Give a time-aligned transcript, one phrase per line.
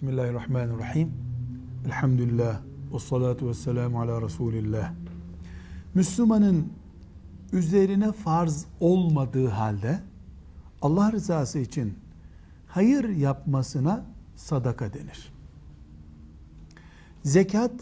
[0.00, 1.12] Bismillahirrahmanirrahim.
[1.86, 2.60] Elhamdülillah.
[2.92, 4.92] Ve salatu ve selamu ala Resulillah.
[5.94, 6.72] Müslümanın
[7.52, 10.00] üzerine farz olmadığı halde
[10.82, 11.98] Allah rızası için
[12.68, 14.04] hayır yapmasına
[14.36, 15.32] sadaka denir.
[17.22, 17.72] Zekat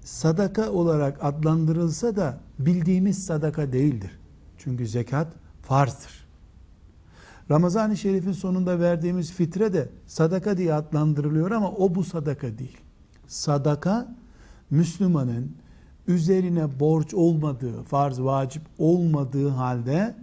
[0.00, 4.18] sadaka olarak adlandırılsa da bildiğimiz sadaka değildir.
[4.58, 5.32] Çünkü zekat
[5.62, 6.21] farzdır.
[7.52, 12.78] Ramazan-ı Şerif'in sonunda verdiğimiz fitre de sadaka diye adlandırılıyor ama o bu sadaka değil.
[13.26, 14.14] Sadaka
[14.70, 15.56] Müslümanın
[16.06, 20.16] üzerine borç olmadığı, farz vacip olmadığı halde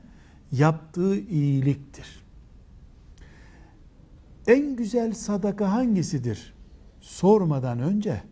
[0.52, 2.24] yaptığı iyiliktir.
[4.48, 6.54] En güzel sadaka hangisidir?
[7.02, 8.24] Sormadan önce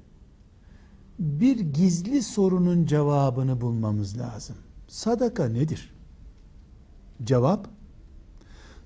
[1.19, 4.55] bir gizli sorunun cevabını bulmamız lazım.
[4.87, 5.93] Sadaka nedir?
[7.23, 7.76] Cevap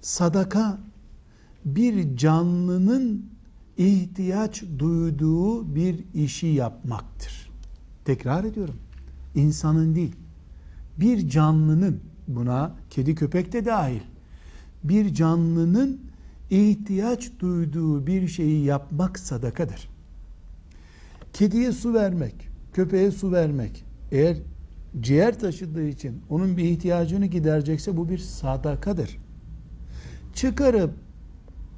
[0.02, 0.80] sadaka
[1.66, 3.26] bir canlının
[3.78, 7.52] ihtiyaç duyduğu bir işi yapmaktır.
[8.06, 8.76] Tekrar ediyorum.
[9.36, 10.16] İnsanın değil.
[10.98, 14.02] Bir canlının buna kedi köpek de dahil.
[14.84, 16.02] Bir canlının
[16.50, 19.90] ihtiyaç duyduğu bir şeyi yapmak sadakadır.
[21.34, 24.38] Kediye su vermek, köpeğe su vermek eğer
[25.02, 29.18] ciğer taşıdığı için onun bir ihtiyacını giderecekse bu bir sadakadır.
[30.34, 30.92] Çıkarıp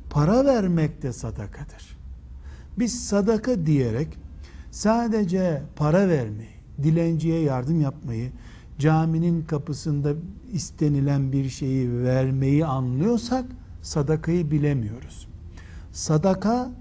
[0.10, 1.98] para vermek de sadakadır.
[2.80, 4.08] Biz sadaka diyerek
[4.72, 8.32] sadece para vermeyi, dilenciye yardım yapmayı,
[8.80, 10.14] caminin kapısında
[10.52, 13.46] istenilen bir şeyi vermeyi anlıyorsak
[13.82, 15.28] sadakayı bilemiyoruz.
[15.92, 16.72] Sadaka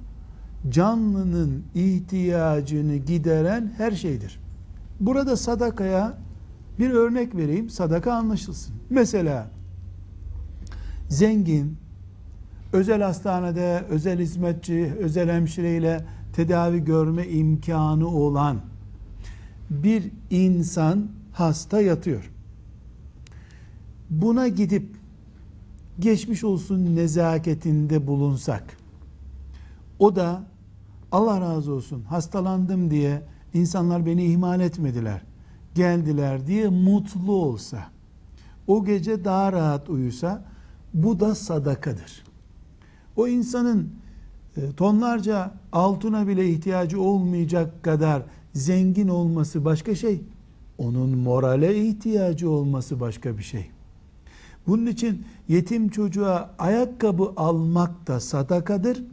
[0.68, 4.40] canlının ihtiyacını gideren her şeydir.
[5.00, 6.18] Burada sadakaya
[6.78, 8.74] bir örnek vereyim, sadaka anlaşılsın.
[8.90, 9.50] Mesela
[11.12, 11.76] zengin,
[12.72, 18.60] özel hastanede özel hizmetçi, özel hemşireyle tedavi görme imkanı olan
[19.70, 22.30] bir insan hasta yatıyor.
[24.10, 24.96] Buna gidip
[25.98, 28.76] geçmiş olsun nezaketinde bulunsak,
[29.98, 30.42] o da
[31.12, 33.22] Allah razı olsun hastalandım diye
[33.54, 35.22] insanlar beni ihmal etmediler,
[35.74, 37.84] geldiler diye mutlu olsa,
[38.66, 40.44] o gece daha rahat uyusa,
[40.94, 42.24] bu da sadakadır.
[43.16, 43.90] O insanın
[44.56, 48.22] e, tonlarca altına bile ihtiyacı olmayacak kadar
[48.54, 50.20] zengin olması başka şey.
[50.78, 53.70] Onun morale ihtiyacı olması başka bir şey.
[54.66, 59.04] Bunun için yetim çocuğa ayakkabı almak da sadakadır.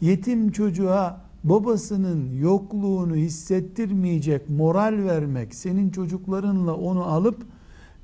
[0.00, 7.46] Yetim çocuğa babasının yokluğunu hissettirmeyecek moral vermek, senin çocuklarınla onu alıp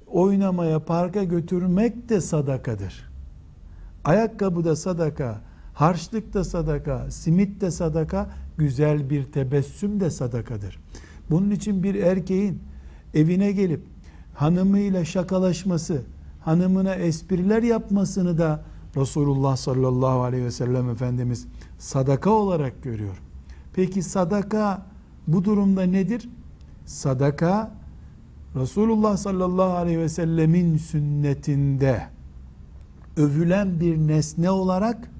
[0.06, 3.10] oynamaya, parka götürmek de sadakadır.
[4.04, 5.41] Ayakkabı da sadaka,
[5.75, 10.78] harçlık da sadaka, simit de sadaka, güzel bir tebessüm de sadakadır.
[11.31, 12.62] Bunun için bir erkeğin
[13.15, 13.81] evine gelip
[14.34, 16.03] hanımıyla şakalaşması,
[16.41, 18.65] hanımına espriler yapmasını da
[18.97, 21.47] Resulullah sallallahu aleyhi ve sellem Efendimiz
[21.78, 23.16] sadaka olarak görüyor.
[23.72, 24.86] Peki sadaka
[25.26, 26.28] bu durumda nedir?
[26.86, 27.71] Sadaka
[28.56, 32.03] Resulullah sallallahu aleyhi ve sellemin sünnetinde
[33.16, 35.10] övülen bir nesne olarak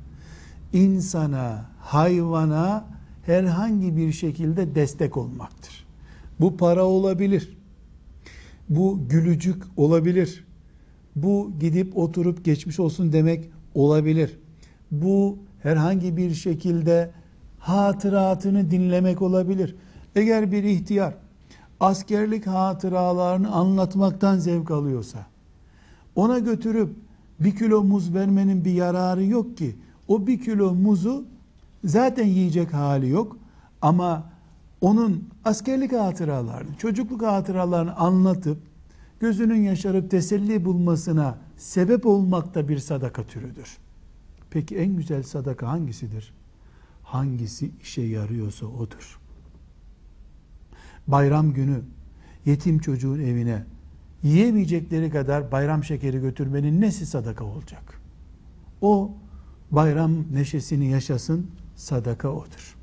[0.73, 2.85] insana, hayvana
[3.23, 5.87] herhangi bir şekilde destek olmaktır.
[6.41, 7.59] Bu para olabilir.
[8.69, 10.45] Bu gülücük olabilir.
[11.17, 14.39] Bu gidip oturup geçmiş olsun demek olabilir.
[14.91, 17.11] Bu herhangi bir şekilde
[17.59, 19.77] hatıratını dinlemek olabilir.
[20.17, 21.24] Eğer bir ihtiyar
[21.81, 25.27] askerlik hatıralarını anlatmaktan zevk alıyorsa,
[26.15, 26.97] ona götürüp
[27.41, 29.77] bir kilo muz vermenin bir yararı yok ki.
[30.09, 31.25] O bir kilo muzu
[31.85, 33.37] zaten yiyecek hali yok.
[33.83, 34.31] Ama
[34.81, 38.59] onun askerlik hatıralarını, çocukluk hatıralarını anlatıp,
[39.21, 43.79] gözünün yaşarıp teselli bulmasına sebep olmak da bir sadaka türüdür.
[44.51, 46.33] Peki en güzel sadaka hangisidir?
[47.03, 49.19] Hangisi işe yarıyorsa odur.
[51.07, 51.83] Bayram günü
[52.47, 53.65] yetim çocuğun evine
[54.23, 58.01] yiyemeyecekleri kadar bayram şekeri götürmenin nesi sadaka olacak?
[58.81, 59.13] O
[59.71, 62.77] bayram neşesini yaşasın, sadaka odur.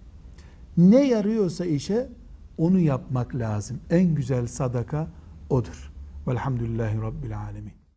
[0.77, 2.09] Ne yarıyorsa işe
[2.57, 3.79] onu yapmak lazım.
[3.89, 5.07] En güzel sadaka
[5.49, 5.91] odur.
[6.27, 7.80] Velhamdülillahi Rabbil Alemin.